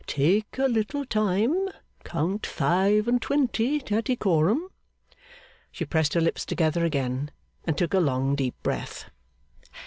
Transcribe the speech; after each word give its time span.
'Take 0.07 0.57
a 0.57 0.63
little 0.65 1.05
time 1.05 1.69
count 2.03 2.43
five 2.43 3.07
and 3.07 3.21
twenty, 3.21 3.79
Tattycoram.' 3.79 4.71
She 5.71 5.85
pressed 5.85 6.15
her 6.15 6.21
lips 6.21 6.43
together 6.43 6.83
again, 6.83 7.29
and 7.65 7.77
took 7.77 7.93
a 7.93 7.99
long 7.99 8.33
deep 8.33 8.55
breath. 8.63 9.11